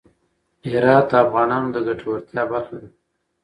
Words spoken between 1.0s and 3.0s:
د افغانانو د ګټورتیا برخه ده.